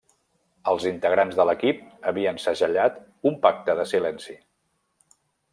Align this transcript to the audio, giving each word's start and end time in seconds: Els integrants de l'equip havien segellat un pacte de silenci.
Els 0.71 0.87
integrants 0.91 1.37
de 1.41 1.45
l'equip 1.49 1.83
havien 2.13 2.41
segellat 2.45 2.99
un 3.31 3.39
pacte 3.47 3.79
de 3.81 3.89
silenci. 3.93 4.39